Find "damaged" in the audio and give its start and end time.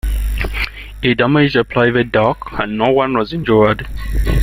1.19-1.55